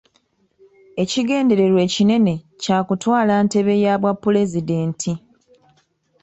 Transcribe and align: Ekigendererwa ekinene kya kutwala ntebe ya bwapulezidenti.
Ekigendererwa 1.01 1.79
ekinene 1.87 2.33
kya 2.61 2.79
kutwala 2.87 3.33
ntebe 3.45 3.73
ya 3.83 3.95
bwapulezidenti. 4.01 5.11